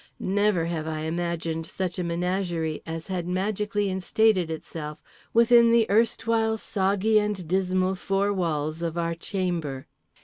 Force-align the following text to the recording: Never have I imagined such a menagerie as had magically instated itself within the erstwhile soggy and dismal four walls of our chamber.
Never 0.17 0.65
have 0.65 0.87
I 0.87 1.01
imagined 1.01 1.67
such 1.67 1.99
a 1.99 2.03
menagerie 2.03 2.81
as 2.87 3.05
had 3.05 3.27
magically 3.27 3.87
instated 3.87 4.49
itself 4.49 4.97
within 5.31 5.69
the 5.69 5.85
erstwhile 5.91 6.57
soggy 6.57 7.19
and 7.19 7.47
dismal 7.47 7.93
four 7.93 8.33
walls 8.33 8.81
of 8.81 8.97
our 8.97 9.13
chamber. 9.13 9.85